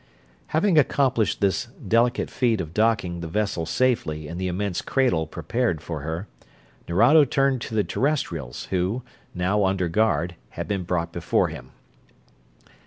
[0.47, 5.79] Having accomplished this delicate feat of docking the vessel safely in the immense cradle prepared
[5.79, 6.27] for her,
[6.89, 9.03] Nerado turned to the Terrestrials, who,
[9.35, 11.69] now under guard, had been brought before him.